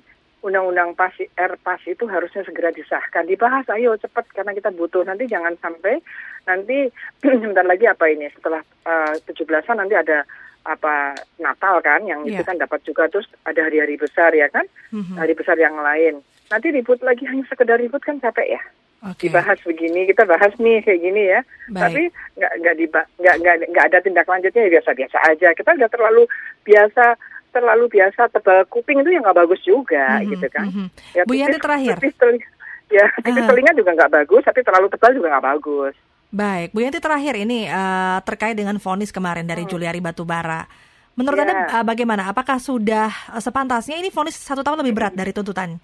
undang-undang 0.45 0.93
pas 0.93 1.11
R 1.17 1.57
pas 1.65 1.81
itu 1.89 2.05
harusnya 2.05 2.45
segera 2.45 2.69
disahkan. 2.69 3.25
Dibahas 3.25 3.65
ayo 3.73 3.97
cepat 3.97 4.29
karena 4.29 4.53
kita 4.53 4.69
butuh. 4.69 5.01
Nanti 5.01 5.25
jangan 5.25 5.57
sampai 5.57 5.97
nanti 6.45 6.93
sebentar 7.41 7.65
lagi 7.65 7.89
apa 7.89 8.05
ini? 8.13 8.29
Setelah 8.29 8.61
uh, 8.85 9.17
17-an 9.25 9.81
nanti 9.81 9.97
ada 9.97 10.21
apa 10.65 11.13
Natal 11.41 11.81
kan 11.81 12.05
yang 12.05 12.21
yeah. 12.29 12.37
itu 12.37 12.43
kan 12.45 12.61
dapat 12.61 12.85
juga. 12.85 13.09
Terus 13.09 13.25
ada 13.41 13.65
hari-hari 13.65 13.97
besar 13.97 14.29
ya 14.37 14.45
kan? 14.53 14.69
Mm-hmm. 14.93 15.17
hari 15.17 15.33
besar 15.33 15.57
yang 15.57 15.73
lain. 15.81 16.21
Nanti 16.53 16.69
ribut 16.69 17.01
lagi 17.01 17.25
hanya 17.25 17.41
sekedar 17.49 17.81
ribut 17.81 18.05
kan 18.05 18.21
capek 18.21 18.61
ya? 18.61 18.61
Okay. 19.05 19.29
dibahas 19.29 19.61
begini 19.61 20.09
kita 20.09 20.25
bahas 20.25 20.49
nih 20.57 20.81
kayak 20.81 20.97
gini 20.97 21.29
ya. 21.29 21.45
Baik. 21.69 21.77
tapi 21.77 22.01
nggak 22.41 22.53
nggak 22.57 22.73
nggak 23.21 23.55
nggak 23.69 23.85
ada 23.85 23.99
tindak 24.01 24.25
lanjutnya 24.25 24.65
ya 24.65 24.73
biasa-biasa 24.77 25.17
aja. 25.29 25.49
Kita 25.53 25.77
udah 25.77 25.89
terlalu 25.93 26.23
biasa 26.65 27.13
terlalu 27.55 27.87
biasa 27.87 28.27
tebal 28.27 28.67
kuping 28.67 28.99
itu 28.99 29.15
yang 29.15 29.23
nggak 29.23 29.39
bagus 29.47 29.61
juga 29.63 30.19
mm-hmm, 30.19 30.31
gitu 30.35 30.47
kan. 30.51 30.65
Mm-hmm. 30.67 30.87
Ya, 31.15 31.23
Bu 31.23 31.33
Yanti 31.39 31.59
terakhir. 31.63 31.95
Tipis 32.03 32.15
telinga, 32.19 32.47
ya 32.91 33.05
tipis 33.23 33.43
uh. 33.43 33.47
telinga 33.47 33.71
juga 33.79 33.91
nggak 33.95 34.11
bagus, 34.11 34.43
tapi 34.43 34.59
terlalu 34.59 34.87
tebal 34.91 35.11
juga 35.15 35.27
nggak 35.31 35.47
bagus. 35.55 35.95
Baik, 36.35 36.69
Bu 36.75 36.79
Yanti 36.83 36.99
terakhir 36.99 37.33
ini 37.39 37.71
uh, 37.71 38.19
terkait 38.27 38.59
dengan 38.59 38.75
vonis 38.75 39.15
kemarin 39.15 39.47
dari 39.47 39.63
hmm. 39.63 39.71
Juliari 39.71 40.03
Batubara. 40.03 40.67
Menurut 41.15 41.39
yeah. 41.39 41.45
Anda 41.47 41.55
uh, 41.79 41.85
bagaimana? 41.87 42.27
Apakah 42.27 42.59
sudah 42.59 43.07
uh, 43.31 43.39
sepantasnya 43.39 43.95
ini 43.95 44.11
vonis 44.11 44.35
satu 44.35 44.59
tahun 44.59 44.83
lebih 44.83 44.93
berat 44.99 45.13
dari 45.15 45.31
tuntutan? 45.31 45.79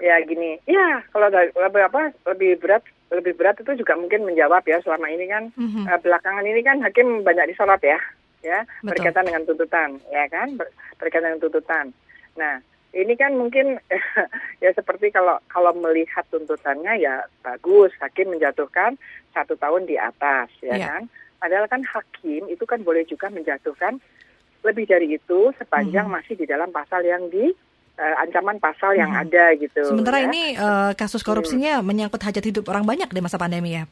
Ya 0.00 0.16
gini, 0.24 0.60
ya 0.68 1.04
kalau 1.12 1.32
lebih 1.32 1.82
apa 1.84 2.12
lebih 2.28 2.60
berat 2.60 2.84
lebih 3.10 3.34
berat 3.34 3.58
itu 3.58 3.74
juga 3.74 3.98
mungkin 3.98 4.22
menjawab 4.22 4.62
ya 4.64 4.78
selama 4.86 5.10
ini 5.10 5.26
kan 5.26 5.50
mm-hmm. 5.58 5.84
uh, 5.90 5.98
belakangan 5.98 6.46
ini 6.46 6.60
kan 6.62 6.78
hakim 6.78 7.26
banyak 7.26 7.50
disorot 7.50 7.82
ya 7.82 7.98
ya 8.40 8.64
Betul. 8.80 8.88
berkaitan 8.96 9.24
dengan 9.26 9.42
tuntutan 9.44 9.90
ya 10.08 10.24
kan 10.28 10.48
Ber, 10.56 10.68
berkaitan 10.96 11.34
dengan 11.34 11.42
tuntutan 11.42 11.86
nah 12.36 12.54
ini 12.90 13.14
kan 13.14 13.32
mungkin 13.38 13.78
ya 14.64 14.70
seperti 14.74 15.14
kalau 15.14 15.38
kalau 15.46 15.70
melihat 15.76 16.26
tuntutannya 16.32 16.98
ya 16.98 17.24
bagus 17.44 17.94
hakim 18.00 18.34
menjatuhkan 18.34 18.98
satu 19.36 19.54
tahun 19.56 19.86
di 19.86 19.96
atas 20.00 20.50
ya 20.64 20.74
yeah. 20.76 20.88
kan 20.88 21.02
padahal 21.40 21.66
kan 21.70 21.82
hakim 21.86 22.48
itu 22.50 22.64
kan 22.66 22.82
boleh 22.82 23.06
juga 23.06 23.32
menjatuhkan 23.32 24.00
lebih 24.60 24.84
dari 24.84 25.16
itu 25.16 25.52
sepanjang 25.56 26.04
mm 26.04 26.12
-hmm. 26.12 26.24
masih 26.28 26.34
di 26.36 26.44
dalam 26.44 26.68
pasal 26.68 27.00
yang 27.00 27.32
di 27.32 27.48
uh, 28.00 28.14
ancaman 28.24 28.56
pasal 28.56 28.96
yang 28.96 29.12
hmm. 29.12 29.22
ada 29.28 29.44
gitu. 29.60 29.82
Sementara 29.84 30.24
ya. 30.24 30.26
ini 30.32 30.42
uh, 30.56 30.92
kasus 30.96 31.20
korupsinya 31.20 31.78
hmm. 31.80 31.84
menyangkut 31.84 32.22
hajat 32.24 32.44
hidup 32.44 32.64
orang 32.72 32.88
banyak 32.88 33.12
di 33.12 33.20
masa 33.20 33.36
pandemi 33.36 33.76
ya. 33.76 33.84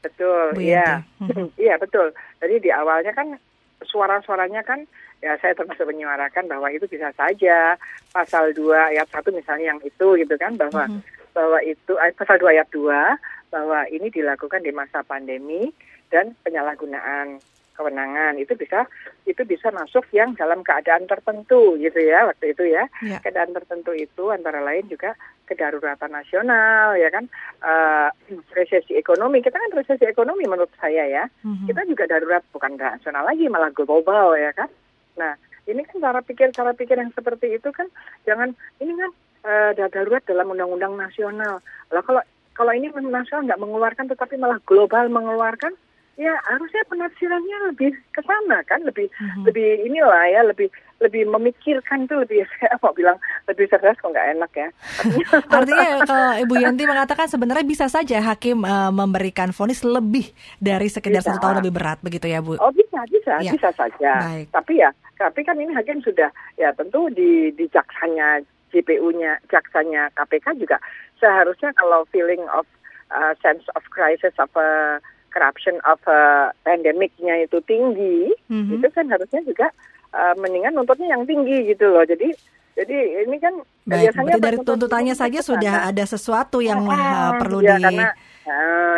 Betul, 0.00 0.56
iya. 0.56 1.04
Iya, 1.60 1.76
betul. 1.76 2.16
Jadi 2.40 2.56
di 2.64 2.70
awalnya 2.72 3.12
kan 3.12 3.36
suara-suaranya 3.84 4.62
kan 4.64 4.84
ya 5.20 5.36
saya 5.40 5.56
termasuk 5.56 5.84
menyuarakan 5.88 6.48
bahwa 6.48 6.68
itu 6.72 6.88
bisa 6.88 7.12
saja 7.16 7.76
pasal 8.12 8.52
2 8.56 8.96
ayat 8.96 9.08
1 9.08 9.20
misalnya 9.32 9.76
yang 9.76 9.80
itu 9.84 10.08
gitu 10.16 10.34
kan 10.40 10.56
bahwa 10.56 10.88
mm 10.88 11.00
-hmm. 11.00 11.32
bahwa 11.36 11.58
itu 11.64 11.92
eh, 12.00 12.12
pasal 12.16 12.40
2 12.40 12.56
ayat 12.56 12.68
2 12.72 13.52
bahwa 13.52 13.84
ini 13.92 14.08
dilakukan 14.08 14.62
di 14.64 14.72
masa 14.72 15.04
pandemi 15.04 15.68
dan 16.08 16.32
penyalahgunaan 16.46 17.42
kewenangan 17.80 18.36
itu 18.36 18.52
bisa 18.60 18.84
itu 19.24 19.40
bisa 19.48 19.72
masuk 19.72 20.04
yang 20.12 20.36
dalam 20.36 20.60
keadaan 20.60 21.08
tertentu 21.08 21.80
gitu 21.80 21.96
ya 21.96 22.28
waktu 22.28 22.52
itu 22.52 22.68
ya 22.68 22.84
yeah. 23.00 23.20
keadaan 23.24 23.56
tertentu 23.56 23.96
itu 23.96 24.28
antara 24.28 24.60
lain 24.60 24.84
juga 24.92 25.16
kedaruratan 25.50 26.14
nasional 26.14 26.94
ya 26.94 27.10
kan? 27.10 27.26
Uh, 27.58 28.08
resesi 28.54 28.94
ekonomi 28.94 29.42
kita 29.42 29.58
kan 29.58 29.74
resesi 29.74 30.06
ekonomi 30.06 30.46
menurut 30.46 30.70
saya 30.78 31.10
ya. 31.10 31.24
Mm-hmm. 31.42 31.66
kita 31.66 31.80
juga 31.90 32.04
darurat 32.06 32.46
bukan 32.54 32.78
nasional 32.78 33.26
lagi 33.26 33.50
malah 33.50 33.74
global 33.74 34.38
ya 34.38 34.54
kan? 34.54 34.70
Nah 35.18 35.34
ini 35.66 35.82
kan 35.82 35.98
cara 35.98 36.22
pikir 36.22 36.54
cara 36.54 36.70
pikir 36.70 36.94
yang 36.94 37.10
seperti 37.10 37.58
itu 37.58 37.68
kan 37.74 37.90
jangan 38.22 38.54
ini 38.78 38.94
kan 38.94 39.10
uh, 39.42 39.70
darurat 39.90 40.22
dalam 40.22 40.54
undang-undang 40.54 40.94
nasional. 40.94 41.58
Lah 41.90 42.02
kalau 42.06 42.22
kalau 42.54 42.70
ini 42.70 42.86
nasional 42.94 43.50
nggak 43.50 43.62
mengeluarkan 43.62 44.06
tetapi 44.06 44.38
malah 44.38 44.62
global 44.62 45.10
mengeluarkan 45.10 45.74
ya 46.20 46.36
harusnya 46.44 46.84
penafsirannya 46.84 47.72
lebih 47.72 47.96
ke 48.12 48.20
sana 48.28 48.60
kan 48.68 48.84
lebih 48.84 49.08
mm-hmm. 49.08 49.48
lebih 49.48 49.68
inilah 49.88 50.24
ya 50.28 50.44
lebih 50.44 50.68
lebih 51.00 51.24
memikirkan 51.24 52.04
tuh 52.04 52.20
lebih 52.20 52.44
saya 52.60 52.76
mau 52.84 52.92
bilang 52.92 53.16
lebih 53.48 53.64
cerdas 53.72 53.96
kok 53.96 54.12
nggak 54.12 54.36
enak 54.36 54.52
ya 54.52 54.68
artinya 55.56 56.04
kalau 56.04 56.30
Ibu 56.44 56.54
Yanti 56.60 56.84
mengatakan 56.84 57.24
sebenarnya 57.24 57.64
bisa 57.64 57.88
saja 57.88 58.20
hakim 58.20 58.68
uh, 58.68 58.92
memberikan 58.92 59.48
vonis 59.56 59.80
lebih 59.80 60.28
dari 60.60 60.92
sekedar 60.92 61.24
bisa. 61.24 61.32
satu 61.32 61.40
tahun 61.40 61.64
lebih 61.64 61.72
berat 61.72 61.98
begitu 62.04 62.28
ya 62.28 62.44
Bu 62.44 62.60
oh 62.60 62.72
bisa 62.76 63.00
bisa 63.08 63.40
ya. 63.40 63.56
bisa 63.56 63.72
saja 63.72 64.12
Baik. 64.20 64.52
tapi 64.52 64.76
ya 64.76 64.92
tapi 65.16 65.40
kan 65.40 65.56
ini 65.56 65.72
hakim 65.72 66.04
sudah 66.04 66.28
ya 66.60 66.68
tentu 66.76 67.08
di 67.16 67.48
di 67.56 67.64
jaksanya 67.72 68.44
JPU-nya 68.76 69.40
jaksanya 69.48 70.12
KPK 70.20 70.52
juga 70.60 70.76
seharusnya 71.16 71.72
kalau 71.80 72.04
feeling 72.12 72.44
of 72.52 72.68
uh, 73.08 73.32
sense 73.40 73.64
of 73.72 73.82
crisis 73.88 74.36
of 74.36 74.52
uh, 74.52 75.00
corruption 75.30 75.78
of 75.86 75.98
uh, 76.10 76.50
pandemicnya 76.66 77.46
itu 77.46 77.58
tinggi, 77.64 78.34
mm-hmm. 78.50 78.76
itu 78.76 78.86
kan 78.92 79.06
harusnya 79.08 79.40
juga 79.46 79.66
uh, 80.12 80.34
mendingan 80.36 80.76
nuntutnya 80.76 81.14
yang 81.14 81.24
tinggi 81.24 81.70
gitu 81.70 81.88
loh. 81.88 82.04
Jadi 82.04 82.34
jadi 82.78 83.26
ini 83.26 83.36
kan 83.42 83.54
Baik, 83.84 84.14
biasanya 84.14 84.34
dari 84.38 84.58
tuntutannya 84.62 85.14
saja 85.14 85.40
sudah 85.42 85.90
ada 85.90 86.04
sesuatu 86.06 86.62
yang 86.62 86.86
ah, 86.86 86.94
uh, 86.94 87.30
perlu 87.42 87.60
ya, 87.60 87.76
di 87.76 87.82
karena, 87.82 88.08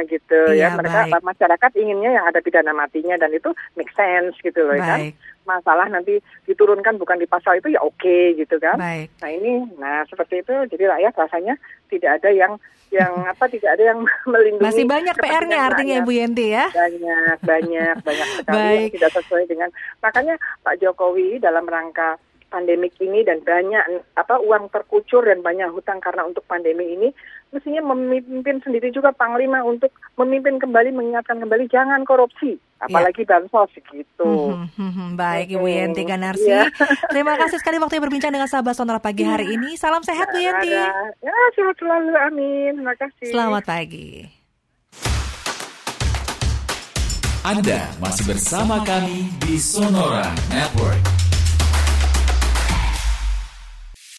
gitu 0.07 0.41
ya. 0.53 0.57
iya, 0.57 0.69
ya 0.73 0.77
mereka 0.79 1.01
baik. 1.09 1.25
masyarakat 1.25 1.71
inginnya 1.79 2.11
yang 2.21 2.25
ada 2.27 2.41
pidana 2.43 2.73
matinya 2.75 3.17
dan 3.19 3.31
itu 3.33 3.51
make 3.79 3.93
sense 3.95 4.37
gitu 4.43 4.63
loh 4.65 4.77
kan. 4.79 4.99
baik. 5.01 5.15
kan 5.17 5.31
masalah 5.43 5.87
nanti 5.91 6.23
diturunkan 6.47 6.99
bukan 7.03 7.19
di 7.19 7.27
pasal 7.27 7.59
itu 7.59 7.75
ya 7.75 7.83
oke 7.83 7.99
okay, 7.99 8.35
gitu 8.39 8.63
kan 8.63 8.79
baik. 8.79 9.11
nah 9.19 9.31
ini 9.31 9.67
nah 9.79 10.07
seperti 10.07 10.43
itu 10.43 10.55
jadi 10.71 10.85
rakyat 10.99 11.15
rasanya 11.19 11.55
tidak 11.91 12.23
ada 12.23 12.31
yang 12.31 12.53
yang 12.95 13.13
apa 13.33 13.45
tidak 13.51 13.71
ada 13.75 13.85
yang 13.95 14.01
melindungi 14.33 14.67
masih 14.67 14.85
banyak 14.87 15.17
PR-nya 15.19 15.59
artinya 15.67 15.95
Ibu 16.05 16.13
Yenti 16.13 16.47
ya 16.55 16.67
banyak 16.71 17.39
banyak 17.43 17.97
banyak 18.07 18.29
sekali 18.39 18.55
baik. 18.57 18.79
yang 18.79 18.95
tidak 18.95 19.11
sesuai 19.19 19.45
dengan 19.51 19.69
makanya 19.99 20.35
Pak 20.63 20.79
Jokowi 20.79 21.43
dalam 21.43 21.67
rangka 21.67 22.21
pandemik 22.53 22.93
ini 23.01 23.25
dan 23.25 23.41
banyak 23.41 24.05
apa 24.13 24.37
uang 24.45 24.69
terkucur 24.69 25.25
dan 25.25 25.41
banyak 25.41 25.73
hutang 25.73 26.05
karena 26.05 26.29
untuk 26.29 26.45
pandemi 26.45 26.93
ini 26.93 27.09
mestinya 27.49 27.81
memimpin 27.97 28.61
sendiri 28.61 28.93
juga 28.93 29.17
panglima 29.17 29.65
untuk 29.65 29.89
memimpin 30.21 30.61
kembali 30.61 30.93
mengingatkan 30.93 31.41
kembali 31.41 31.65
jangan 31.73 32.05
korupsi 32.05 32.61
apalagi 32.83 33.25
ya. 33.25 33.39
bansos 33.39 33.73
gitu. 33.79 34.27
Hmm, 34.53 34.69
hmm, 34.75 34.93
hmm, 34.93 35.11
baik 35.15 35.55
Ibu 35.55 35.67
Yenti 35.71 36.03
Ganarsi. 36.03 36.51
Ya. 36.51 36.67
Terima 37.15 37.39
kasih 37.39 37.63
sekali 37.63 37.79
waktu 37.79 38.03
berbincang 38.03 38.35
dengan 38.35 38.51
sahabat 38.51 38.75
Sonora 38.75 38.99
pagi 38.99 39.23
hari 39.23 39.49
iya. 39.49 39.57
ini. 39.57 39.71
Salam 39.79 40.03
sehat 40.03 40.35
Bu 40.35 40.43
Yenti. 40.43 40.75
Ya, 41.23 41.39
sehat 41.55 41.77
selalu. 41.79 42.11
Amin. 42.19 42.83
Terima 42.83 42.95
kasih. 42.99 43.31
Selamat 43.31 43.63
pagi. 43.65 44.27
Anda 47.43 47.91
masih 47.99 48.35
bersama 48.35 48.87
kami 48.87 49.31
di 49.43 49.59
Sonora 49.59 50.31
Network. 50.47 51.22